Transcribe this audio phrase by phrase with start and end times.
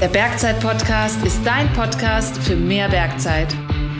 [0.00, 3.48] Der Bergzeit-Podcast ist dein Podcast für mehr Bergzeit.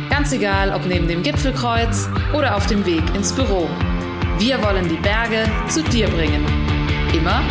[0.08, 3.68] Ganz egal, ob neben dem Gipfelkreuz oder auf dem Weg ins Büro.
[4.38, 6.46] Wir wollen die Berge zu dir bringen.
[7.12, 7.42] Immer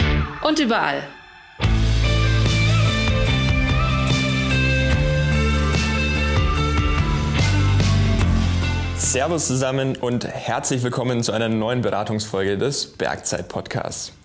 [0.43, 1.03] und überall.
[8.95, 14.16] Servus zusammen und herzlich willkommen zu einer neuen Beratungsfolge des Bergzeit-Podcasts.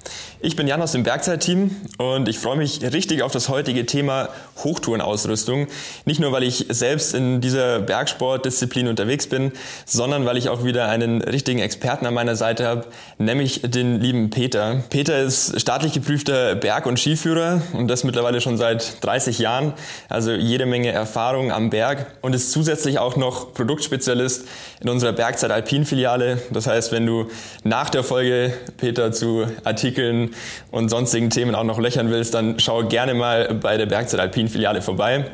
[0.44, 4.28] Ich bin Jan aus dem Bergzeit-Team und ich freue mich richtig auf das heutige Thema
[4.64, 5.68] Hochtourenausrüstung.
[6.04, 9.52] Nicht nur, weil ich selbst in dieser Bergsportdisziplin unterwegs bin,
[9.86, 12.86] sondern weil ich auch wieder einen richtigen Experten an meiner Seite habe,
[13.18, 14.82] nämlich den lieben Peter.
[14.90, 19.74] Peter ist staatlich geprüfter Berg- und Skiführer und das mittlerweile schon seit 30 Jahren,
[20.08, 24.44] also jede Menge Erfahrung am Berg und ist zusätzlich auch noch Produktspezialist
[24.80, 26.42] in unserer Bergzeit Alpin Filiale.
[26.50, 27.30] Das heißt, wenn du
[27.62, 29.46] nach der Folge Peter zu
[29.92, 30.30] Artikeln
[30.70, 34.48] und sonstigen Themen auch noch löchern willst, dann schau gerne mal bei der Bergzeit Alpin
[34.48, 35.26] Filiale vorbei.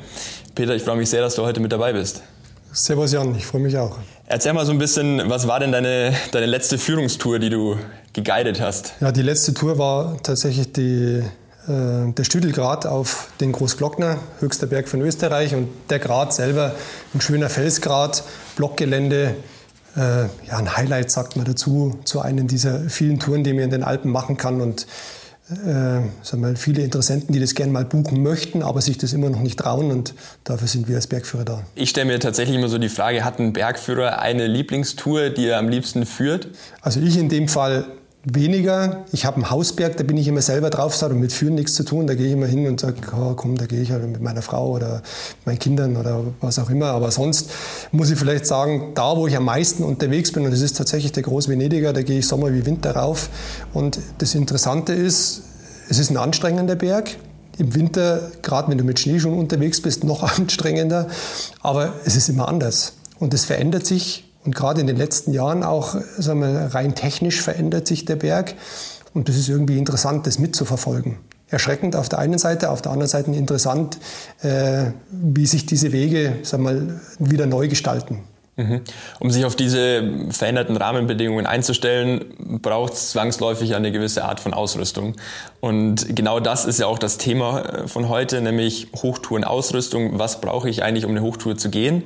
[0.57, 2.23] Peter, ich freue mich sehr, dass du heute mit dabei bist.
[2.73, 3.97] Servus Jan, ich freue mich auch.
[4.27, 7.77] Erzähl mal so ein bisschen, was war denn deine, deine letzte Führungstour, die du
[8.13, 8.95] geguidet hast?
[9.01, 11.23] Ja, die letzte Tour war tatsächlich die,
[11.69, 15.55] äh, der Stüdelgrat auf den Großglockner, höchster Berg von Österreich.
[15.55, 16.75] Und der Grat selber,
[17.15, 18.25] ein schöner Felsgrat,
[18.57, 19.37] Blockgelände,
[19.99, 23.71] äh, ja, ein Highlight, sagt man dazu, zu einem dieser vielen Touren, die man in
[23.71, 24.61] den Alpen machen kann.
[24.61, 24.87] Und
[25.51, 29.31] äh, sagen wir, viele Interessenten, die das gerne mal buchen möchten, aber sich das immer
[29.31, 31.63] noch nicht trauen und dafür sind wir als Bergführer da.
[31.75, 35.59] Ich stelle mir tatsächlich immer so die Frage, hat ein Bergführer eine Lieblingstour, die er
[35.59, 36.49] am liebsten führt?
[36.83, 37.87] Also ich in dem Fall
[38.35, 39.05] weniger.
[39.13, 41.85] Ich habe einen Hausberg, da bin ich immer selber drauf, hat mit Führen nichts zu
[41.85, 42.07] tun.
[42.07, 44.43] Da gehe ich immer hin und sage, oh, komm, da gehe ich halt mit meiner
[44.43, 45.03] Frau oder
[45.45, 46.87] meinen Kindern oder was auch immer.
[46.87, 47.51] Aber sonst
[47.93, 51.13] muss ich vielleicht sagen, da, wo ich am meisten unterwegs bin, und das ist tatsächlich
[51.13, 53.31] der Groß-Venediger, da gehe ich Sommer wie Winter rauf.
[53.73, 55.43] Und das Interessante ist,
[55.89, 57.17] es ist ein anstrengender Berg.
[57.59, 61.09] Im Winter, gerade wenn du mit Schneeschuhen unterwegs bist, noch anstrengender.
[61.61, 62.95] Aber es ist immer anders.
[63.19, 67.43] Und es verändert sich und gerade in den letzten Jahren auch sagen wir, rein technisch
[67.43, 68.55] verändert sich der Berg.
[69.15, 71.17] Und das ist irgendwie interessant, das mitzuverfolgen.
[71.49, 73.99] Erschreckend auf der einen Seite, auf der anderen Seite interessant,
[74.43, 78.21] äh, wie sich diese Wege sagen wir, wieder neu gestalten.
[78.59, 78.81] Mhm.
[79.21, 82.25] Um sich auf diese veränderten Rahmenbedingungen einzustellen,
[82.61, 85.15] braucht es zwangsläufig eine gewisse Art von Ausrüstung.
[85.61, 90.19] Und genau das ist ja auch das Thema äh, von heute, nämlich Hochtourenausrüstung.
[90.19, 92.03] Was brauche ich eigentlich, um eine Hochtour zu gehen?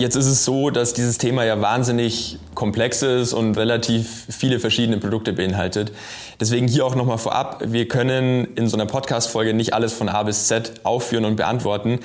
[0.00, 4.98] Jetzt ist es so, dass dieses Thema ja wahnsinnig komplex ist und relativ viele verschiedene
[4.98, 5.90] Produkte beinhaltet.
[6.38, 10.22] Deswegen hier auch nochmal vorab, wir können in so einer Podcast-Folge nicht alles von A
[10.22, 11.98] bis Z aufführen und beantworten.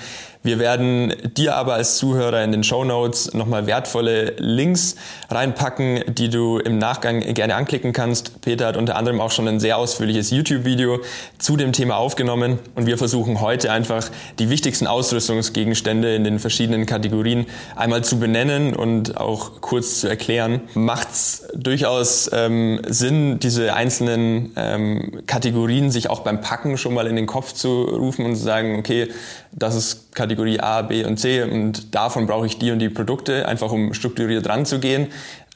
[0.45, 4.97] Wir werden dir aber als Zuhörer in den Show Notes nochmal wertvolle Links
[5.29, 8.41] reinpacken, die du im Nachgang gerne anklicken kannst.
[8.41, 10.99] Peter hat unter anderem auch schon ein sehr ausführliches YouTube-Video
[11.37, 16.85] zu dem Thema aufgenommen und wir versuchen heute einfach die wichtigsten Ausrüstungsgegenstände in den verschiedenen
[16.85, 17.45] Kategorien
[17.77, 20.59] einmal zu benennen und auch kurz zu erklären.
[20.73, 27.07] Macht es durchaus ähm, Sinn, diese einzelnen ähm, Kategorien sich auch beim Packen schon mal
[27.07, 29.07] in den Kopf zu rufen und zu sagen, okay,
[29.55, 33.47] das ist Kategorie A, B und C und davon brauche ich die und die Produkte,
[33.47, 35.07] einfach um strukturiert ranzugehen.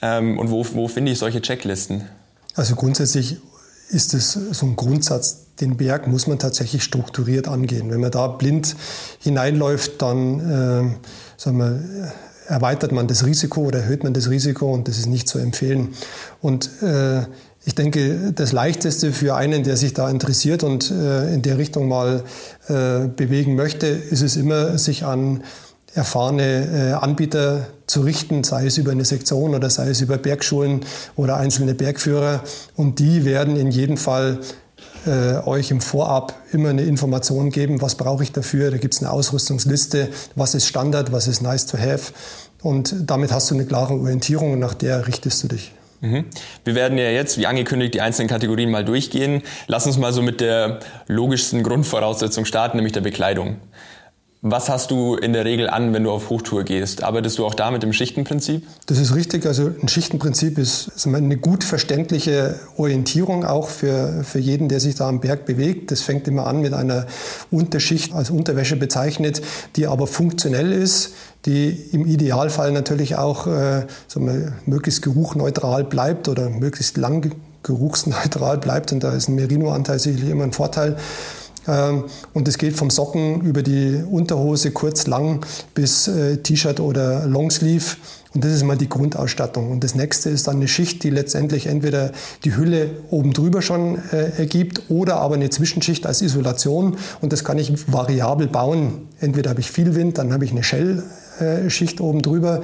[0.02, 2.04] Ähm, und wo, wo finde ich solche Checklisten?
[2.56, 3.38] Also grundsätzlich
[3.90, 7.90] ist es so ein Grundsatz, den Berg muss man tatsächlich strukturiert angehen.
[7.90, 8.76] Wenn man da blind
[9.20, 10.96] hineinläuft, dann äh,
[11.38, 12.12] sagen wir,
[12.48, 15.94] erweitert man das Risiko oder erhöht man das Risiko und das ist nicht zu empfehlen.
[16.42, 17.24] Und äh,
[17.68, 21.90] ich denke, das Leichteste für einen, der sich da interessiert und äh, in der Richtung
[21.90, 22.24] mal
[22.70, 25.44] äh, bewegen möchte, ist es immer, sich an
[25.94, 30.86] erfahrene äh, Anbieter zu richten, sei es über eine Sektion oder sei es über Bergschulen
[31.18, 32.42] oder einzelne Bergführer.
[32.78, 34.40] Und die werden in jedem Fall
[35.06, 38.72] äh, euch im Vorab immer eine Information geben, was brauche ich dafür.
[38.72, 42.14] Da gibt es eine Ausrüstungsliste, was ist Standard, was ist nice to have.
[42.62, 45.74] Und damit hast du eine klare Orientierung und nach der richtest du dich.
[46.02, 46.26] Mhm.
[46.64, 49.42] Wir werden ja jetzt, wie angekündigt, die einzelnen Kategorien mal durchgehen.
[49.68, 53.58] Lass uns mal so mit der logischsten Grundvoraussetzung starten, nämlich der Bekleidung.
[54.44, 57.04] Was hast du in der Regel an, wenn du auf Hochtour gehst?
[57.04, 58.68] Arbeitest du auch da mit dem Schichtenprinzip?
[58.86, 59.48] Das ist richtig.
[59.48, 65.10] Also ein Schichtenprinzip ist eine gut verständliche Orientierung auch für, für jeden, der sich da
[65.10, 65.90] am Berg bewegt.
[65.90, 67.08] Das fängt immer an mit einer
[67.50, 69.42] Unterschicht als Unterwäsche bezeichnet,
[69.76, 71.16] die aber funktionell ist,
[71.48, 77.32] die im Idealfall natürlich auch äh, wir, möglichst geruchneutral bleibt oder möglichst lang
[77.64, 78.92] geruchsneutral bleibt.
[78.92, 80.98] Und da ist ein Merino-Anteil sicherlich immer ein Vorteil.
[81.68, 87.26] Ähm, und es geht vom Socken über die Unterhose kurz, lang bis äh, T-Shirt oder
[87.26, 87.98] Longsleeve.
[88.34, 89.72] Und das ist mal die Grundausstattung.
[89.72, 92.12] Und das nächste ist dann eine Schicht, die letztendlich entweder
[92.44, 96.98] die Hülle oben drüber schon äh, ergibt oder aber eine Zwischenschicht als Isolation.
[97.22, 99.08] Und das kann ich variabel bauen.
[99.20, 102.62] Entweder habe ich viel Wind, dann habe ich eine Shell-Schicht oben drüber.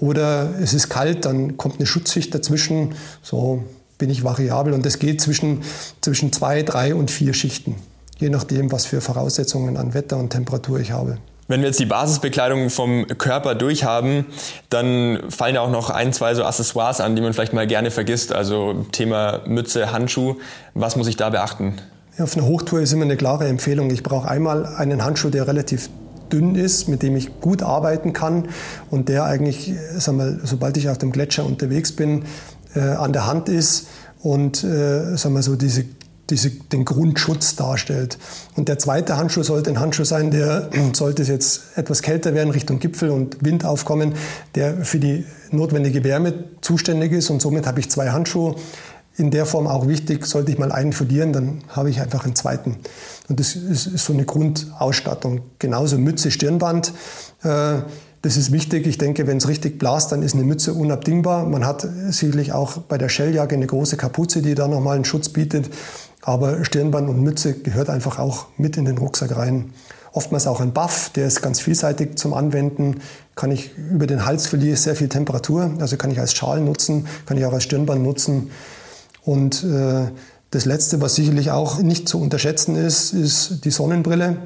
[0.00, 2.94] Oder es ist kalt, dann kommt eine Schutzschicht dazwischen.
[3.22, 3.62] So
[3.98, 4.72] bin ich variabel.
[4.72, 5.62] Und das geht zwischen,
[6.00, 7.76] zwischen zwei, drei und vier Schichten.
[8.22, 11.18] Je nachdem, was für Voraussetzungen an Wetter und Temperatur ich habe.
[11.48, 14.26] Wenn wir jetzt die Basisbekleidung vom Körper durchhaben,
[14.70, 17.90] dann fallen ja auch noch ein, zwei so Accessoires an, die man vielleicht mal gerne
[17.90, 18.32] vergisst.
[18.32, 20.36] Also Thema Mütze, Handschuh.
[20.74, 21.74] Was muss ich da beachten?
[22.16, 23.90] Ja, auf einer Hochtour ist immer eine klare Empfehlung.
[23.90, 25.90] Ich brauche einmal einen Handschuh, der relativ
[26.32, 28.50] dünn ist, mit dem ich gut arbeiten kann
[28.88, 32.22] und der eigentlich, sag mal, sobald ich auf dem Gletscher unterwegs bin,
[32.76, 33.88] äh, an der Hand ist
[34.22, 35.84] und äh, sag mal so diese
[36.32, 38.18] diese, den Grundschutz darstellt.
[38.56, 42.50] Und der zweite Handschuh sollte ein Handschuh sein, der, sollte es jetzt etwas kälter werden,
[42.50, 44.14] Richtung Gipfel und Wind aufkommen,
[44.54, 46.32] der für die notwendige Wärme
[46.62, 47.30] zuständig ist.
[47.30, 48.56] Und somit habe ich zwei Handschuhe.
[49.18, 52.34] In der Form auch wichtig, sollte ich mal einen verlieren, dann habe ich einfach einen
[52.34, 52.78] zweiten.
[53.28, 55.42] Und das ist, ist so eine Grundausstattung.
[55.58, 56.94] Genauso Mütze, Stirnband.
[57.42, 57.82] Äh,
[58.22, 58.86] das ist wichtig.
[58.86, 61.44] Ich denke, wenn es richtig blast, dann ist eine Mütze unabdingbar.
[61.44, 65.28] Man hat sicherlich auch bei der Shelljacke eine große Kapuze, die da nochmal einen Schutz
[65.28, 65.68] bietet.
[66.22, 69.72] Aber Stirnband und Mütze gehört einfach auch mit in den Rucksack rein.
[70.12, 73.00] Oftmals auch ein Buff, der ist ganz vielseitig zum Anwenden.
[73.34, 77.06] Kann ich über den Hals verliere sehr viel Temperatur, also kann ich als Schal nutzen,
[77.26, 78.50] kann ich auch als Stirnband nutzen.
[79.24, 80.08] Und äh,
[80.50, 84.36] das Letzte, was sicherlich auch nicht zu unterschätzen ist, ist die Sonnenbrille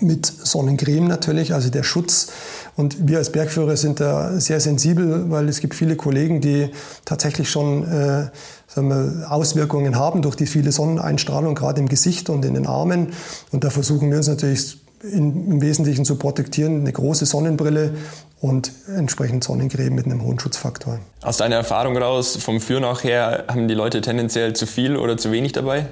[0.00, 2.28] mit Sonnencreme natürlich, also der Schutz.
[2.76, 6.70] Und wir als Bergführer sind da sehr sensibel, weil es gibt viele Kollegen, die
[7.04, 8.30] tatsächlich schon äh,
[8.76, 13.08] wir, Auswirkungen haben durch die viele Sonneneinstrahlung, gerade im Gesicht und in den Armen.
[13.50, 17.94] Und da versuchen wir uns natürlich in, im Wesentlichen zu protektieren, eine große Sonnenbrille
[18.40, 20.98] und entsprechend Sonnencreme mit einem hohen Schutzfaktor.
[21.22, 25.16] Aus deiner Erfahrung raus, vom Führen auch her, haben die Leute tendenziell zu viel oder
[25.16, 25.86] zu wenig dabei?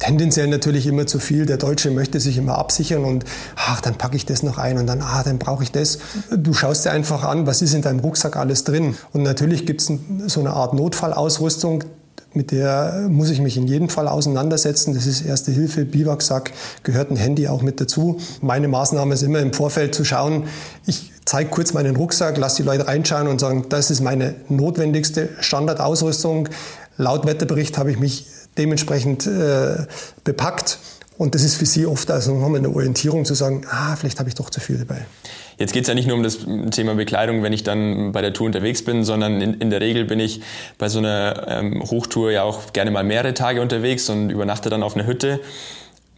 [0.00, 1.46] tendenziell natürlich immer zu viel.
[1.46, 3.24] Der Deutsche möchte sich immer absichern und
[3.54, 5.98] ach, dann packe ich das noch ein und dann, ah, dann brauche ich das.
[6.34, 8.96] Du schaust dir einfach an, was ist in deinem Rucksack alles drin.
[9.12, 9.92] Und natürlich gibt es
[10.26, 11.84] so eine Art Notfallausrüstung,
[12.32, 14.94] mit der muss ich mich in jedem Fall auseinandersetzen.
[14.94, 18.20] Das ist Erste Hilfe, Biwaksack, gehört ein Handy auch mit dazu.
[18.40, 20.44] Meine Maßnahme ist immer im Vorfeld zu schauen,
[20.86, 25.28] ich zeige kurz meinen Rucksack, lasse die Leute reinschauen und sagen, das ist meine notwendigste
[25.40, 26.48] Standardausrüstung.
[26.96, 28.26] Laut Wetterbericht habe ich mich
[28.58, 29.86] dementsprechend äh,
[30.24, 30.78] bepackt.
[31.20, 34.30] Und das ist für sie oft also nochmal eine Orientierung zu sagen, ah, vielleicht habe
[34.30, 35.04] ich doch zu viel dabei.
[35.58, 36.38] Jetzt geht es ja nicht nur um das
[36.70, 40.06] Thema Bekleidung, wenn ich dann bei der Tour unterwegs bin, sondern in, in der Regel
[40.06, 40.40] bin ich
[40.78, 44.82] bei so einer ähm, Hochtour ja auch gerne mal mehrere Tage unterwegs und übernachte dann
[44.82, 45.40] auf einer Hütte.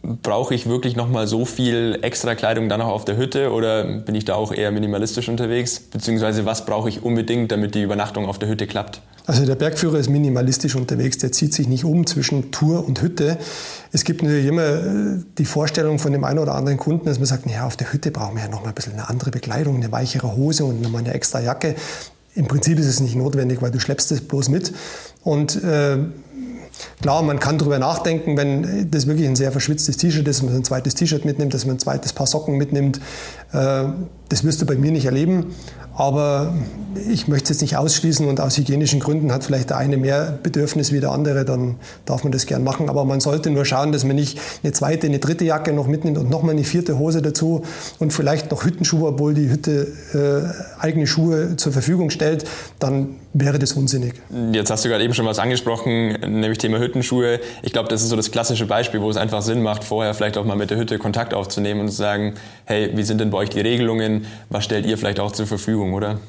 [0.03, 4.15] Brauche ich wirklich nochmal so viel extra Kleidung dann auch auf der Hütte oder bin
[4.15, 5.79] ich da auch eher minimalistisch unterwegs?
[5.79, 9.01] Beziehungsweise was brauche ich unbedingt, damit die Übernachtung auf der Hütte klappt?
[9.25, 13.37] Also der Bergführer ist minimalistisch unterwegs, der zieht sich nicht um zwischen Tour und Hütte.
[13.93, 17.27] Es gibt natürlich immer äh, die Vorstellung von dem einen oder anderen Kunden, dass man
[17.27, 19.77] sagt, ja, auf der Hütte brauchen wir ja noch mal ein bisschen eine andere Bekleidung,
[19.77, 21.75] eine weichere Hose und nochmal eine extra Jacke.
[22.35, 24.73] Im Prinzip ist es nicht notwendig, weil du schleppst es bloß mit.
[25.23, 25.99] Und äh,
[27.01, 30.55] Klar, man kann darüber nachdenken, wenn das wirklich ein sehr verschwitztes T-Shirt ist, dass man
[30.55, 32.99] ein zweites T-Shirt mitnimmt, dass man ein zweites Paar Socken mitnimmt.
[33.51, 33.83] Äh,
[34.29, 35.53] das wirst du bei mir nicht erleben.
[35.95, 36.55] Aber
[37.07, 40.39] ich möchte es jetzt nicht ausschließen und aus hygienischen Gründen hat vielleicht der eine mehr
[40.41, 41.75] Bedürfnis wie der andere, dann
[42.05, 42.89] darf man das gern machen.
[42.89, 46.17] Aber man sollte nur schauen, dass man nicht eine zweite, eine dritte Jacke noch mitnimmt
[46.17, 47.61] und nochmal eine vierte Hose dazu
[47.99, 52.45] und vielleicht noch Hüttenschuhe, obwohl die Hütte äh, eigene Schuhe zur Verfügung stellt.
[52.79, 54.15] Dann wäre das unsinnig.
[54.51, 57.39] Jetzt hast du gerade eben schon was angesprochen, nämlich Thema Hüttenschuhe.
[57.61, 60.37] Ich glaube, das ist so das klassische Beispiel, wo es einfach Sinn macht, vorher vielleicht
[60.37, 62.33] auch mal mit der Hütte Kontakt aufzunehmen und zu sagen,
[62.65, 64.25] hey, wie sind denn bei euch die Regelungen?
[64.49, 66.19] Was stellt ihr vielleicht auch zur Verfügung, oder?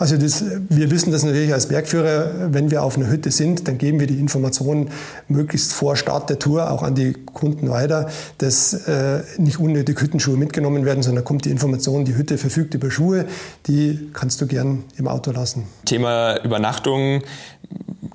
[0.00, 3.76] Also das, wir wissen das natürlich als Bergführer, wenn wir auf einer Hütte sind, dann
[3.76, 4.88] geben wir die Informationen
[5.28, 10.38] möglichst vor Start der Tour auch an die Kunden weiter, dass äh, nicht unnötig Hüttenschuhe
[10.38, 13.26] mitgenommen werden, sondern kommt die Information, die Hütte verfügt über Schuhe,
[13.66, 15.64] die kannst du gern im Auto lassen.
[15.84, 17.20] Thema Übernachtung,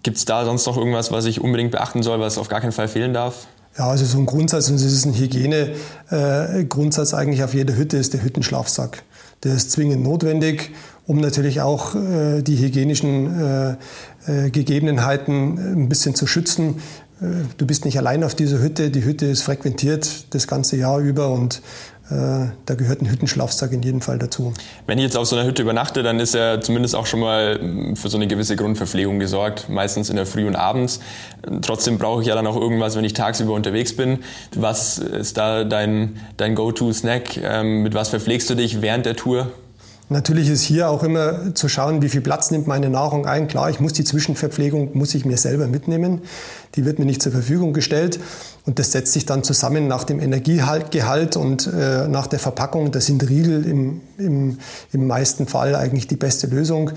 [0.01, 2.71] gibt es da sonst noch irgendwas, was ich unbedingt beachten soll, was auf gar keinen
[2.71, 3.45] Fall fehlen darf?
[3.77, 7.97] Ja, also so ein Grundsatz, und das ist ein Hygienegrundsatz äh, eigentlich auf jeder Hütte,
[7.97, 9.03] ist der Hüttenschlafsack.
[9.45, 10.71] Der ist zwingend notwendig
[11.07, 13.75] um natürlich auch äh, die hygienischen äh,
[14.27, 16.81] äh, Gegebenheiten ein bisschen zu schützen.
[17.57, 18.91] Du bist nicht allein auf dieser Hütte.
[18.91, 21.61] Die Hütte ist frequentiert das ganze Jahr über und äh,
[22.09, 24.53] da gehört ein Hüttenschlafsack in jedem Fall dazu.
[24.85, 27.57] Wenn ich jetzt auf so einer Hütte übernachte, dann ist ja zumindest auch schon mal
[27.57, 30.99] mm, für so eine gewisse Grundverpflegung gesorgt, meistens in der Früh und abends.
[31.61, 34.19] Trotzdem brauche ich ja dann auch irgendwas, wenn ich tagsüber unterwegs bin.
[34.55, 37.37] Was ist da dein, dein Go-To-Snack?
[37.37, 39.51] Ähm, mit was verpflegst du dich während der Tour?
[40.07, 43.47] Natürlich ist hier auch immer zu schauen, wie viel Platz nimmt meine Nahrung ein.
[43.47, 46.21] Klar, ich muss die Zwischenverpflegung, muss ich mir selber mitnehmen.
[46.75, 48.19] Die wird mir nicht zur Verfügung gestellt.
[48.65, 52.91] Und das setzt sich dann zusammen nach dem Energiegehalt und äh, nach der Verpackung.
[52.91, 54.57] Da sind Riegel im, im,
[54.91, 56.91] im meisten Fall eigentlich die beste Lösung.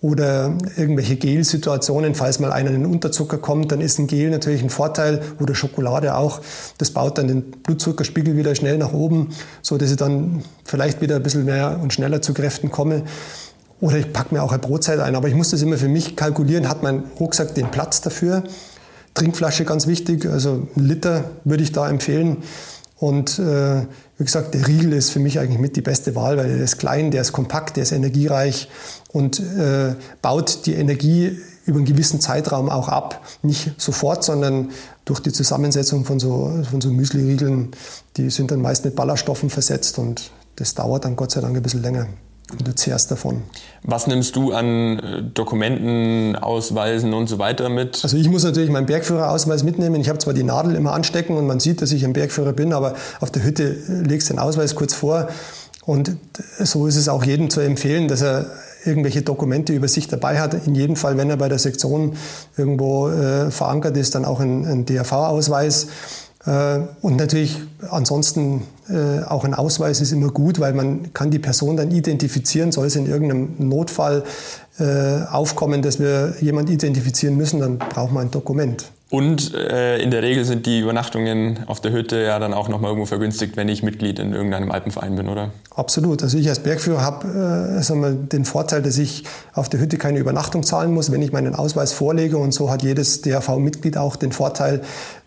[0.00, 4.62] Oder irgendwelche Gelsituationen, falls mal einer in den Unterzucker kommt, dann ist ein Gel natürlich
[4.62, 5.22] ein Vorteil.
[5.40, 6.42] Oder Schokolade auch.
[6.76, 9.30] Das baut dann den Blutzuckerspiegel wieder schnell nach oben,
[9.62, 13.04] so dass ich dann vielleicht wieder ein bisschen mehr und schneller zu Kräften komme.
[13.80, 15.14] Oder ich packe mir auch eine Brotzeit ein.
[15.16, 16.68] Aber ich muss das immer für mich kalkulieren.
[16.68, 18.44] Hat mein Rucksack den Platz dafür?
[19.14, 22.38] Trinkflasche ganz wichtig, also ein Liter würde ich da empfehlen.
[22.98, 23.82] Und äh,
[24.18, 26.78] wie gesagt, der Riegel ist für mich eigentlich mit die beste Wahl, weil der ist
[26.78, 28.68] klein, der ist kompakt, der ist energiereich
[29.12, 33.24] und äh, baut die Energie über einen gewissen Zeitraum auch ab.
[33.42, 34.70] Nicht sofort, sondern
[35.04, 37.72] durch die Zusammensetzung von so, von so Müsli-Riegeln,
[38.16, 41.62] die sind dann meist mit Ballaststoffen versetzt und das dauert dann Gott sei Dank ein
[41.62, 42.06] bisschen länger.
[42.52, 43.42] Und du zehrst davon.
[43.82, 48.00] Was nimmst du an äh, Dokumenten, Ausweisen und so weiter mit?
[48.02, 50.00] Also ich muss natürlich meinen Bergführerausweis mitnehmen.
[50.00, 52.72] Ich habe zwar die Nadel immer anstecken und man sieht, dass ich ein Bergführer bin,
[52.72, 55.28] aber auf der Hütte legst du den Ausweis kurz vor.
[55.86, 56.16] Und
[56.58, 58.46] so ist es auch jedem zu empfehlen, dass er
[58.84, 60.66] irgendwelche Dokumente über sich dabei hat.
[60.66, 62.16] In jedem Fall, wenn er bei der Sektion
[62.56, 65.88] irgendwo äh, verankert ist, dann auch ein, ein DRV-Ausweis.
[66.46, 67.60] Äh, und natürlich
[67.90, 72.72] ansonsten äh, auch ein Ausweis ist immer gut, weil man kann die Person dann identifizieren.
[72.72, 74.24] Soll es in irgendeinem Notfall
[74.78, 78.86] äh, aufkommen, dass wir jemanden identifizieren müssen, dann braucht man ein Dokument.
[79.14, 82.90] Und äh, in der Regel sind die Übernachtungen auf der Hütte ja dann auch nochmal
[82.90, 85.50] irgendwo vergünstigt, wenn ich Mitglied in irgendeinem Alpenverein bin, oder?
[85.72, 86.24] Absolut.
[86.24, 89.22] Also ich als Bergführer habe äh, den Vorteil, dass ich
[89.52, 92.38] auf der Hütte keine Übernachtung zahlen muss, wenn ich meinen Ausweis vorlege.
[92.38, 94.80] Und so hat jedes DRV-Mitglied auch den Vorteil,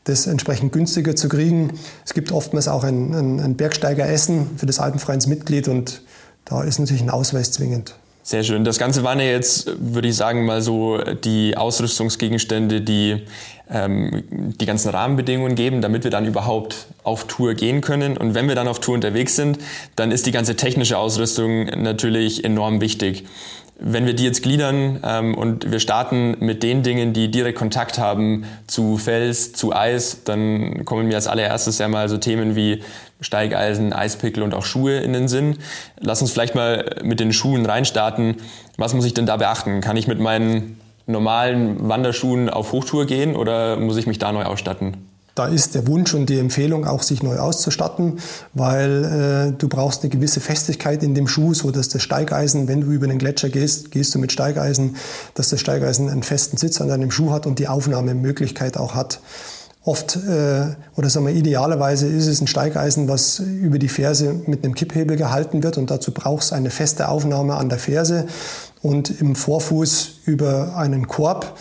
[0.08, 1.74] das entsprechend günstiger zu kriegen.
[2.06, 6.02] Es gibt oftmals auch ein, ein, ein Bergsteigeressen für das Alpenvereinsmitglied und
[6.46, 7.96] da ist natürlich ein Ausweis zwingend.
[8.24, 8.66] Sehr schön.
[8.66, 13.22] Das Ganze waren ja jetzt, würde ich sagen, mal so die Ausrüstungsgegenstände, die
[13.70, 14.24] ähm,
[14.60, 18.18] die ganzen Rahmenbedingungen geben, damit wir dann überhaupt auf Tour gehen können.
[18.18, 19.60] Und wenn wir dann auf Tour unterwegs sind,
[19.96, 23.26] dann ist die ganze technische Ausrüstung natürlich enorm wichtig.
[23.80, 28.00] Wenn wir die jetzt gliedern ähm, und wir starten mit den Dingen, die direkt Kontakt
[28.00, 32.82] haben zu Fels, zu Eis, dann kommen mir als allererstes ja mal so Themen wie
[33.22, 35.58] Steigeisen, Eispickel und auch Schuhe in den Sinn.
[36.00, 38.38] Lass uns vielleicht mal mit den Schuhen reinstarten.
[38.78, 39.82] Was muss ich denn da beachten?
[39.82, 44.44] Kann ich mit meinen normalen Wanderschuhen auf Hochtour gehen oder muss ich mich da neu
[44.44, 45.07] ausstatten?
[45.38, 48.18] Da ist der Wunsch und die Empfehlung auch, sich neu auszustatten,
[48.56, 52.82] weil äh, du brauchst eine gewisse Festigkeit in dem Schuh, so dass das Steigeisen, wenn
[52.82, 54.96] du über den Gletscher gehst, gehst du mit Steigeisen,
[55.36, 59.20] dass das Steigeisen einen festen Sitz an deinem Schuh hat und die Aufnahmemöglichkeit auch hat.
[59.84, 64.66] Oft äh, oder sagen wir idealerweise ist es ein Steigeisen, was über die Ferse mit
[64.66, 68.26] einem Kipphebel gehalten wird und dazu brauchst eine feste Aufnahme an der Ferse
[68.82, 71.58] und im Vorfuß über einen Korb.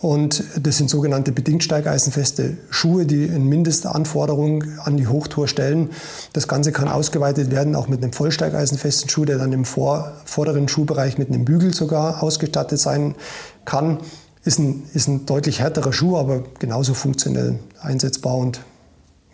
[0.00, 5.90] Und das sind sogenannte bedingt steigeisenfeste Schuhe, die eine Mindestanforderung an die Hochtour stellen.
[6.32, 10.68] Das Ganze kann ausgeweitet werden, auch mit einem vollsteigeisenfesten Schuh, der dann im vor, vorderen
[10.68, 13.16] Schuhbereich mit einem Bügel sogar ausgestattet sein
[13.64, 13.98] kann.
[14.44, 18.60] Ist ein, ist ein deutlich härterer Schuh, aber genauso funktionell einsetzbar und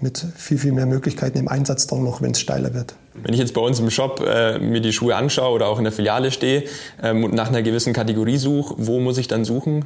[0.00, 2.94] mit viel, viel mehr Möglichkeiten im Einsatz dann noch, wenn es steiler wird.
[3.14, 5.84] Wenn ich jetzt bei uns im Shop äh, mir die Schuhe anschaue oder auch in
[5.84, 6.64] der Filiale stehe
[7.02, 9.84] ähm, und nach einer gewissen Kategorie suche, wo muss ich dann suchen?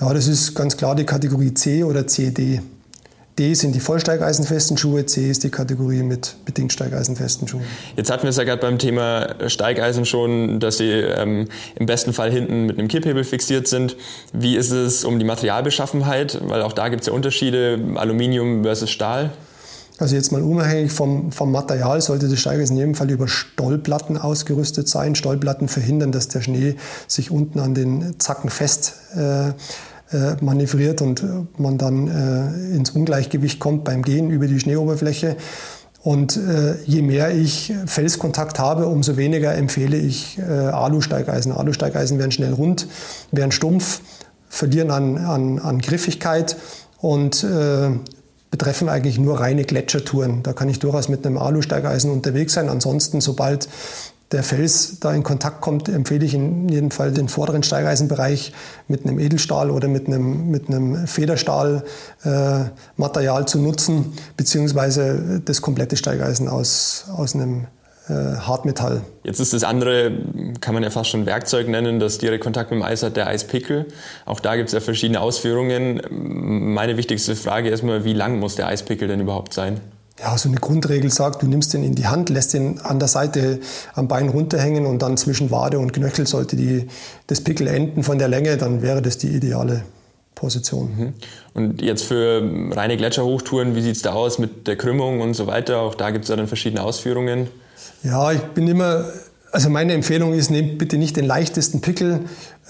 [0.00, 2.60] Ja, das ist ganz klar die Kategorie C oder CD.
[3.38, 7.64] D sind die vollsteigeisenfesten Schuhe, C ist die Kategorie mit bedingt steigeisenfesten Schuhen.
[7.96, 12.12] Jetzt hatten wir es ja gerade beim Thema Steigeisen schon, dass sie ähm, im besten
[12.12, 13.96] Fall hinten mit einem Kipphebel fixiert sind.
[14.34, 16.40] Wie ist es um die Materialbeschaffenheit?
[16.42, 19.30] Weil auch da gibt es ja Unterschiede, Aluminium versus Stahl.
[20.02, 24.18] Also jetzt mal unabhängig vom, vom Material sollte das Steigeisen in jedem Fall über Stollplatten
[24.18, 25.14] ausgerüstet sein.
[25.14, 26.74] Stollplatten verhindern, dass der Schnee
[27.06, 31.24] sich unten an den Zacken fest äh, äh, manövriert und
[31.56, 35.36] man dann äh, ins Ungleichgewicht kommt beim Gehen über die Schneeoberfläche.
[36.02, 41.52] Und äh, je mehr ich Felskontakt habe, umso weniger empfehle ich äh, Alu-Steigeisen.
[41.52, 42.88] Alu-Steigeisen werden schnell rund,
[43.30, 44.00] werden stumpf,
[44.48, 46.56] verlieren an, an, an Griffigkeit
[46.98, 47.90] und äh,
[48.52, 50.44] betreffen eigentlich nur reine Gletschertouren.
[50.44, 52.68] Da kann ich durchaus mit einem Alu-Steigeisen unterwegs sein.
[52.68, 53.68] Ansonsten, sobald
[54.30, 58.52] der Fels da in Kontakt kommt, empfehle ich in jedem Fall den vorderen Steigeisenbereich
[58.88, 65.96] mit einem Edelstahl oder mit einem, mit einem Federstahlmaterial äh, zu nutzen, beziehungsweise das komplette
[65.96, 67.66] Steigeisen aus, aus einem
[68.08, 69.02] Hartmetall.
[69.22, 70.12] Jetzt ist das andere,
[70.60, 73.28] kann man ja fast schon Werkzeug nennen, das direkt Kontakt mit dem Eis hat, der
[73.28, 73.86] Eispickel.
[74.26, 76.00] Auch da gibt es ja verschiedene Ausführungen.
[76.10, 79.80] Meine wichtigste Frage erstmal, wie lang muss der Eispickel denn überhaupt sein?
[80.22, 83.08] ja, so eine Grundregel sagt, du nimmst den in die Hand, lässt den an der
[83.08, 83.58] Seite
[83.94, 86.86] am Bein runterhängen und dann zwischen Wade und Knöchel sollte die,
[87.26, 89.82] das Pickel enden von der Länge, dann wäre das die ideale
[90.42, 90.90] Position.
[90.96, 91.14] Mhm.
[91.54, 95.46] Und jetzt für reine Gletscherhochtouren, wie sieht es da aus mit der Krümmung und so
[95.46, 95.78] weiter?
[95.78, 97.46] Auch da gibt es ja dann verschiedene Ausführungen.
[98.02, 99.04] Ja, ich bin immer
[99.52, 102.20] also meine Empfehlung ist, nehmt bitte nicht den leichtesten Pickel.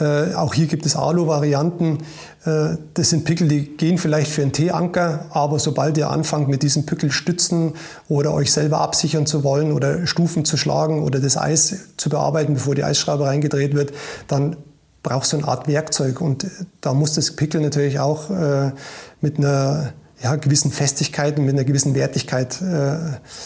[0.00, 1.98] Äh, auch hier gibt es Alu-Varianten.
[2.44, 6.64] Äh, das sind Pickel, die gehen vielleicht für einen T-Anker, aber sobald ihr anfangt, mit
[6.64, 7.74] diesem Pickel stützen
[8.08, 12.54] oder euch selber absichern zu wollen oder Stufen zu schlagen oder das Eis zu bearbeiten,
[12.54, 13.92] bevor die Eisschraube reingedreht wird,
[14.26, 14.56] dann
[15.02, 16.20] brauchst du eine Art Werkzeug.
[16.20, 16.46] Und
[16.80, 18.72] da muss das Pickel natürlich auch äh,
[19.20, 19.92] mit einer
[20.22, 22.98] ja, gewissen Festigkeit und mit einer gewissen Wertigkeit äh,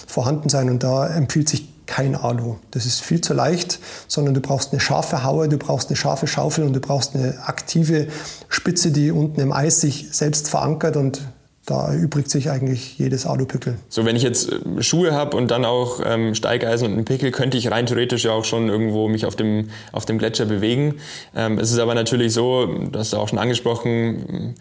[0.06, 0.70] vorhanden sein.
[0.70, 2.56] Und da empfiehlt sich kein Alu.
[2.72, 6.26] Das ist viel zu leicht, sondern du brauchst eine scharfe Haue, du brauchst eine scharfe
[6.26, 8.08] Schaufel und du brauchst eine aktive
[8.48, 11.22] Spitze, die unten im Eis sich selbst verankert und
[11.66, 13.76] da erübrigt sich eigentlich jedes Alupickel.
[13.88, 17.32] So, wenn ich jetzt äh, Schuhe habe und dann auch ähm, Steigeisen und einen Pickel,
[17.32, 20.94] könnte ich rein theoretisch ja auch schon irgendwo mich auf dem, auf dem Gletscher bewegen.
[21.34, 24.54] Ähm, es ist aber natürlich so, du hast auch schon angesprochen,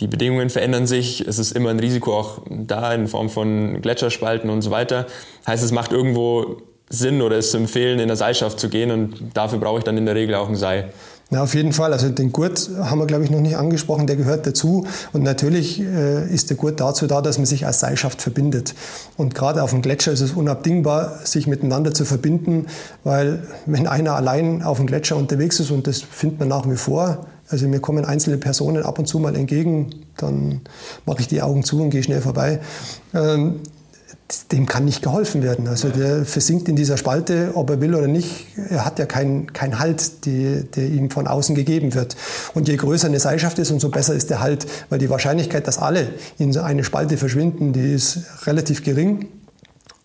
[0.00, 4.50] die Bedingungen verändern sich, es ist immer ein Risiko auch da in Form von Gletscherspalten
[4.50, 5.06] und so weiter.
[5.46, 6.56] Heißt, es macht irgendwo
[6.88, 9.96] Sinn oder ist zu empfehlen, in der Seilschaft zu gehen und dafür brauche ich dann
[9.96, 10.92] in der Regel auch ein Seil.
[11.32, 11.92] Na, auf jeden Fall.
[11.92, 14.86] Also den Gurt haben wir, glaube ich, noch nicht angesprochen, der gehört dazu.
[15.12, 18.74] Und natürlich äh, ist der Gurt dazu da, dass man sich als Seilschaft verbindet.
[19.16, 22.66] Und gerade auf dem Gletscher ist es unabdingbar, sich miteinander zu verbinden,
[23.04, 26.76] weil wenn einer allein auf dem Gletscher unterwegs ist, und das findet man nach wie
[26.76, 30.60] vor, also mir kommen einzelne Personen ab und zu mal entgegen, dann
[31.06, 32.60] mache ich die Augen zu und gehe schnell vorbei.
[33.14, 33.60] Ähm,
[34.52, 35.66] dem kann nicht geholfen werden.
[35.68, 38.46] Also der versinkt in dieser Spalte, ob er will oder nicht.
[38.68, 42.16] Er hat ja keinen kein Halt, die, der ihm von außen gegeben wird.
[42.54, 45.78] Und je größer eine Seilschaft ist, umso besser ist der Halt, weil die Wahrscheinlichkeit, dass
[45.78, 46.08] alle
[46.38, 49.28] in so eine Spalte verschwinden, die ist relativ gering.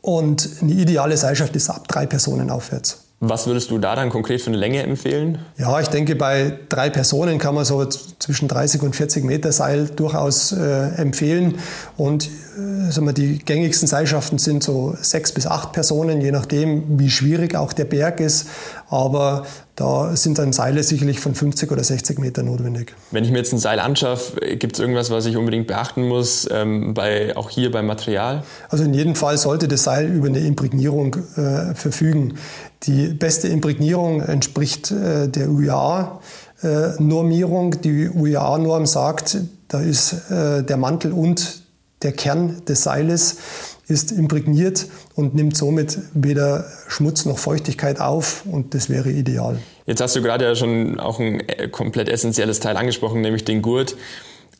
[0.02, 3.05] Und eine ideale Seilschaft ist ab drei Personen aufwärts.
[3.22, 5.40] Was würdest du da dann konkret für eine Länge empfehlen?
[5.58, 9.88] Ja, ich denke, bei drei Personen kann man so zwischen 30 und 40 Meter Seil
[9.88, 11.58] durchaus äh, empfehlen.
[11.96, 17.00] Und äh, sagen wir, die gängigsten Seilschaften sind so sechs bis acht Personen, je nachdem,
[17.00, 18.48] wie schwierig auch der Berg ist.
[18.96, 22.96] Aber da sind dann Seile sicherlich von 50 oder 60 Meter notwendig.
[23.12, 26.48] Wenn ich mir jetzt ein Seil anschaffe, gibt es irgendwas, was ich unbedingt beachten muss,
[26.50, 28.44] ähm, bei, auch hier beim Material?
[28.70, 32.36] Also in jedem Fall sollte das Seil über eine Imprägnierung äh, verfügen.
[32.84, 37.82] Die beste Imprägnierung entspricht äh, der UIA-Normierung.
[37.82, 41.64] Die UIA-Norm sagt, da ist äh, der Mantel und
[42.02, 43.40] der Kern des Seiles
[43.88, 49.60] ist imprägniert und nimmt somit weder Schmutz noch Feuchtigkeit auf und das wäre ideal.
[49.86, 53.96] Jetzt hast du gerade ja schon auch ein komplett essentielles Teil angesprochen, nämlich den Gurt.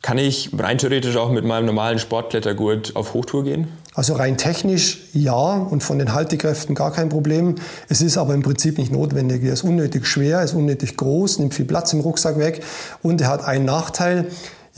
[0.02, 3.66] Kann ich rein theoretisch auch mit meinem normalen Sportklettergurt auf Hochtour gehen?
[3.94, 7.56] Also rein technisch ja und von den Haltekräften gar kein Problem.
[7.88, 9.42] Es ist aber im Prinzip nicht notwendig.
[9.42, 12.62] Er ist unnötig schwer, ist unnötig groß, nimmt viel Platz im Rucksack weg
[13.02, 14.26] und er hat einen Nachteil.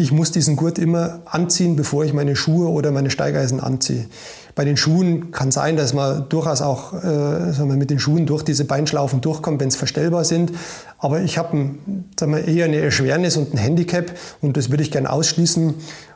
[0.01, 4.07] Ich muss diesen Gurt immer anziehen, bevor ich meine Schuhe oder meine Steigeisen anziehe.
[4.55, 8.25] Bei den Schuhen kann sein, dass man durchaus auch äh, sagen wir, mit den Schuhen
[8.25, 10.53] durch diese Beinschlaufen durchkommt, wenn es verstellbar sind.
[10.99, 11.71] Aber ich habe
[12.47, 15.75] eher eine Erschwernis und ein Handicap und das würde ich gerne ausschließen.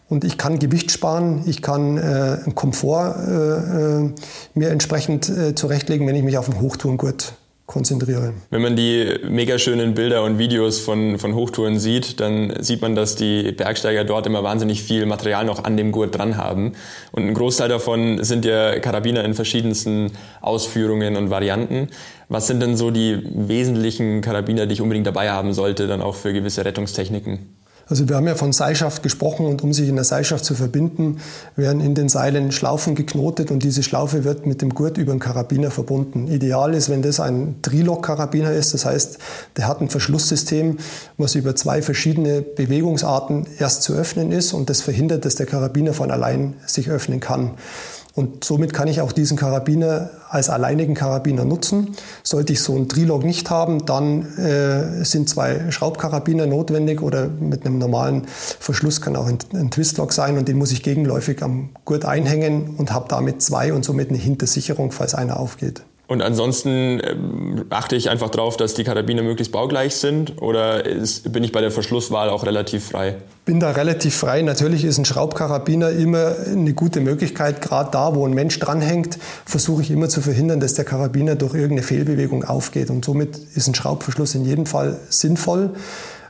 [0.09, 2.01] Und ich kann Gewicht sparen, ich kann äh,
[2.45, 4.11] einen Komfort äh, äh
[4.55, 7.35] mir entsprechend äh, zurechtlegen, wenn ich mich auf den Hochtourengurt
[7.73, 8.35] konzentriere.
[8.51, 12.95] Wenn man die mega schönen Bilder und Videos von, von Hochtouren sieht, dann sieht man,
[12.95, 16.73] dass die Bergsteiger dort immer wahnsinnig viel Material noch an dem Gurt dran haben.
[17.13, 21.89] Und ein Großteil davon sind ja Karabiner in verschiedensten Ausführungen und Varianten.
[22.29, 26.15] Was sind denn so die wesentlichen Karabiner, die ich unbedingt dabei haben sollte, dann auch
[26.15, 27.62] für gewisse Rettungstechniken?
[27.93, 31.19] Also wir haben ja von Seilschaft gesprochen und um sich in der Seilschaft zu verbinden,
[31.57, 35.19] werden in den Seilen Schlaufen geknotet und diese Schlaufe wird mit dem Gurt über den
[35.19, 36.27] Karabiner verbunden.
[36.27, 39.19] Ideal ist, wenn das ein Trilog-Karabiner ist, das heißt,
[39.59, 40.79] der hat ein Verschlusssystem,
[41.19, 45.93] was über zwei verschiedene Bewegungsarten erst zu öffnen ist und das verhindert, dass der Karabiner
[45.93, 47.51] von allein sich öffnen kann.
[48.15, 51.97] Und somit kann ich auch diesen Karabiner als alleinigen Karabiner nutzen.
[52.23, 57.65] Sollte ich so einen Trilog nicht haben, dann äh, sind zwei Schraubkarabiner notwendig oder mit
[57.65, 61.71] einem normalen Verschluss kann auch ein, ein Twistlock sein und den muss ich gegenläufig am
[61.85, 65.83] Gurt einhängen und habe damit zwei und somit eine Hintersicherung, falls einer aufgeht.
[66.13, 71.33] Und ansonsten ähm, achte ich einfach darauf, dass die Karabiner möglichst baugleich sind oder ist,
[71.33, 73.17] bin ich bei der Verschlusswahl auch relativ frei?
[73.47, 74.43] Bin da relativ frei.
[74.43, 77.63] Natürlich ist ein Schraubkarabiner immer eine gute Möglichkeit.
[77.63, 81.55] Gerade da, wo ein Mensch dranhängt, versuche ich immer zu verhindern, dass der Karabiner durch
[81.55, 82.91] irgendeine Fehlbewegung aufgeht.
[82.91, 85.71] Und somit ist ein Schraubverschluss in jedem Fall sinnvoll.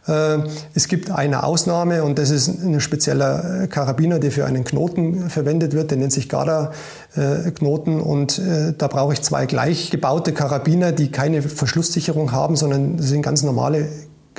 [0.06, 0.38] Äh,
[0.74, 5.30] es gibt eine Ausnahme und das ist ein spezieller äh, Karabiner, der für einen Knoten
[5.30, 5.90] verwendet wird.
[5.90, 11.42] Der nennt sich Garda-Knoten und äh, da brauche ich zwei gleich gebaute Karabiner, die keine
[11.42, 13.88] Verschlusssicherung haben, sondern sind ganz normale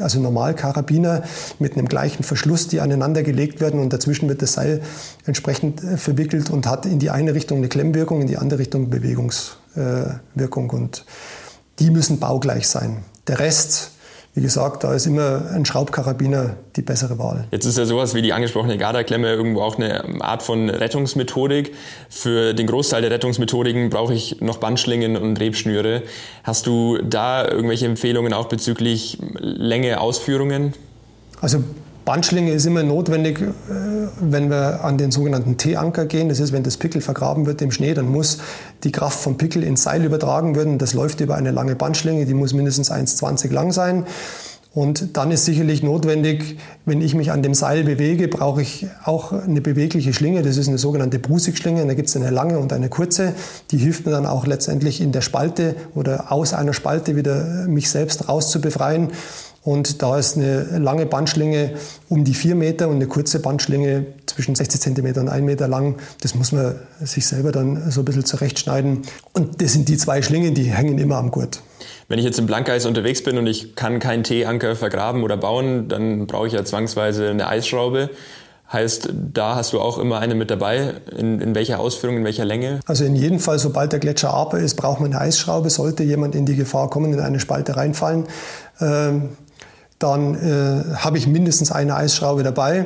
[0.01, 1.21] also Normalkarabiner
[1.59, 4.81] mit einem gleichen Verschluss, die aneinander gelegt werden und dazwischen wird das Seil
[5.27, 10.71] entsprechend verwickelt und hat in die eine Richtung eine Klemmwirkung, in die andere Richtung Bewegungswirkung
[10.71, 11.05] und
[11.77, 13.03] die müssen baugleich sein.
[13.27, 13.91] Der Rest
[14.35, 17.45] wie gesagt, da ist immer ein Schraubkarabiner die bessere Wahl.
[17.51, 21.75] Jetzt ist ja sowas wie die angesprochene Garda-Klemme irgendwo auch eine Art von Rettungsmethodik.
[22.09, 26.01] Für den Großteil der Rettungsmethodiken brauche ich noch Bandschlingen und Rebschnüre.
[26.43, 30.73] Hast du da irgendwelche Empfehlungen auch bezüglich Länge, Ausführungen?
[31.39, 31.63] Also
[32.05, 33.45] Bandschlinge ist immer notwendig, äh,
[34.19, 36.29] wenn wir an den sogenannten T-Anker gehen.
[36.29, 38.39] Das ist, wenn das Pickel vergraben wird im Schnee, dann muss
[38.83, 40.77] die Kraft vom Pickel ins Seil übertragen werden.
[40.77, 44.05] Das läuft über eine lange Bandschlinge, die muss mindestens 1,20 lang sein.
[44.73, 49.31] Und dann ist sicherlich notwendig, wenn ich mich an dem Seil bewege, brauche ich auch
[49.31, 50.41] eine bewegliche Schlinge.
[50.41, 51.85] Das ist eine sogenannte Brusigschlinge.
[51.85, 53.33] Da gibt es eine lange und eine kurze.
[53.69, 57.91] Die hilft mir dann auch letztendlich in der Spalte oder aus einer Spalte wieder mich
[57.91, 59.11] selbst rauszubefreien.
[59.63, 61.75] Und da ist eine lange Bandschlinge
[62.09, 65.95] um die vier Meter und eine kurze Bandschlinge zwischen 60 Zentimeter und 1 Meter lang.
[66.21, 69.03] Das muss man sich selber dann so ein bisschen zurechtschneiden.
[69.31, 71.61] Und das sind die zwei Schlingen, die hängen immer am Gurt.
[72.09, 75.87] Wenn ich jetzt im Blankeis unterwegs bin und ich kann keinen T-Anker vergraben oder bauen,
[75.87, 78.09] dann brauche ich ja zwangsweise eine Eisschraube.
[78.71, 80.95] Heißt, da hast du auch immer eine mit dabei.
[81.15, 82.79] In, in, welcher Ausführung, in welcher Länge?
[82.85, 85.69] Also in jedem Fall, sobald der Gletscher aber ist, braucht man eine Eisschraube.
[85.69, 88.25] Sollte jemand in die Gefahr kommen, in eine Spalte reinfallen,
[88.81, 89.29] ähm,
[90.03, 92.85] dann äh, habe ich mindestens eine Eisschraube dabei.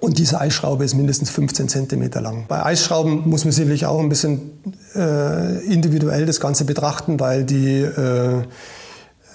[0.00, 2.44] Und diese Eisschraube ist mindestens 15 cm lang.
[2.46, 4.52] Bei Eisschrauben muss man sicherlich auch ein bisschen
[4.94, 8.42] äh, individuell das Ganze betrachten, weil die äh,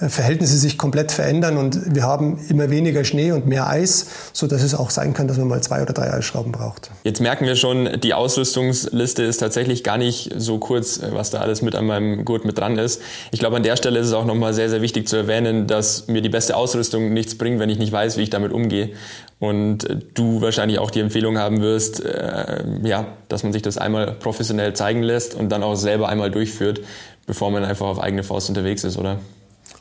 [0.09, 4.63] Verhältnisse sich komplett verändern und wir haben immer weniger Schnee und mehr Eis, so dass
[4.63, 6.91] es auch sein kann, dass man mal zwei oder drei Eisschrauben braucht.
[7.03, 11.61] Jetzt merken wir schon, die Ausrüstungsliste ist tatsächlich gar nicht so kurz, was da alles
[11.61, 13.01] mit an meinem Gurt mit dran ist.
[13.31, 16.07] Ich glaube, an der Stelle ist es auch nochmal sehr, sehr wichtig zu erwähnen, dass
[16.07, 18.91] mir die beste Ausrüstung nichts bringt, wenn ich nicht weiß, wie ich damit umgehe.
[19.39, 24.13] Und du wahrscheinlich auch die Empfehlung haben wirst, äh, ja, dass man sich das einmal
[24.13, 26.79] professionell zeigen lässt und dann auch selber einmal durchführt,
[27.25, 29.19] bevor man einfach auf eigene Faust unterwegs ist, oder?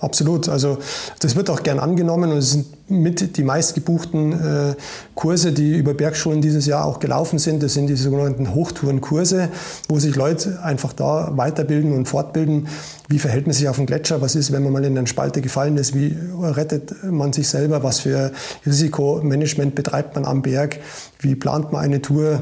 [0.02, 0.48] Absolut.
[0.48, 0.78] Also
[1.20, 4.74] das wird auch gern angenommen und es sind mit die meistgebuchten äh,
[5.14, 7.62] Kurse, die über Bergschulen dieses Jahr auch gelaufen sind.
[7.62, 9.48] Das sind die sogenannten Hochtourenkurse,
[9.88, 12.66] wo sich Leute einfach da weiterbilden und fortbilden.
[13.08, 14.20] Wie verhält man sich auf dem Gletscher?
[14.20, 15.94] Was ist, wenn man mal in eine Spalte gefallen ist?
[15.94, 17.84] Wie rettet man sich selber?
[17.84, 18.32] Was für
[18.66, 20.80] Risikomanagement betreibt man am Berg?
[21.20, 22.40] Wie plant man eine Tour?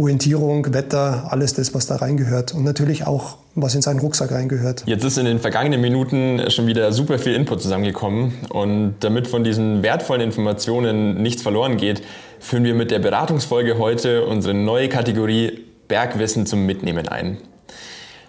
[0.00, 2.54] Orientierung, Wetter, alles das, was da reingehört.
[2.54, 4.84] Und natürlich auch, was in seinen Rucksack reingehört.
[4.86, 8.32] Jetzt ist in den vergangenen Minuten schon wieder super viel Input zusammengekommen.
[8.50, 12.02] Und damit von diesen wertvollen Informationen nichts verloren geht,
[12.38, 17.38] führen wir mit der Beratungsfolge heute unsere neue Kategorie Bergwissen zum Mitnehmen ein.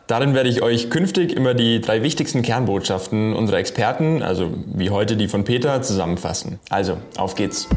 [0.08, 5.16] Darin werde ich euch künftig immer die drei wichtigsten Kernbotschaften unserer Experten, also wie heute
[5.16, 6.60] die von Peter, zusammenfassen.
[6.70, 7.70] Also, auf geht's!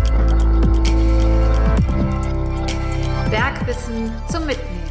[3.31, 4.84] Bergwissen zum Mitnehmen.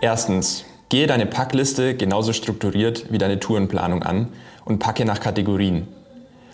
[0.00, 0.64] Erstens.
[0.90, 4.28] Gehe deine Packliste genauso strukturiert wie deine Tourenplanung an
[4.64, 5.88] und packe nach Kategorien.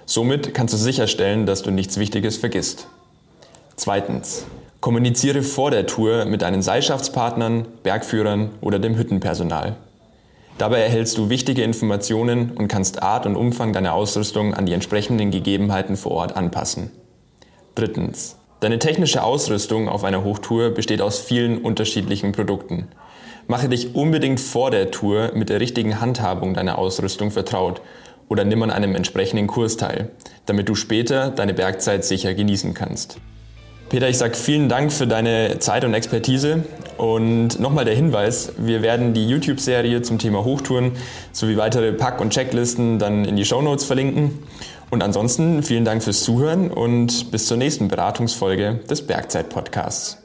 [0.06, 2.88] Somit kannst du sicherstellen, dass du nichts Wichtiges vergisst.
[3.76, 4.46] Zweitens.
[4.80, 9.76] Kommuniziere vor der Tour mit deinen Seilschaftspartnern, Bergführern oder dem Hüttenpersonal.
[10.58, 15.30] Dabei erhältst du wichtige Informationen und kannst Art und Umfang deiner Ausrüstung an die entsprechenden
[15.30, 16.90] Gegebenheiten vor Ort anpassen.
[17.74, 18.36] Drittens.
[18.60, 22.88] Deine technische Ausrüstung auf einer Hochtour besteht aus vielen unterschiedlichen Produkten.
[23.46, 27.82] Mache dich unbedingt vor der Tour mit der richtigen Handhabung deiner Ausrüstung vertraut
[28.28, 30.10] oder nimm an einem entsprechenden Kurs teil,
[30.46, 33.18] damit du später deine Bergzeit sicher genießen kannst.
[33.90, 36.64] Peter, ich sage vielen Dank für deine Zeit und Expertise
[36.96, 40.92] und nochmal der Hinweis, wir werden die YouTube-Serie zum Thema Hochtouren
[41.32, 44.42] sowie weitere Pack- und Checklisten dann in die Show Notes verlinken.
[44.90, 50.18] Und ansonsten vielen Dank fürs Zuhören und bis zur nächsten Beratungsfolge des Bergzeit-Podcasts.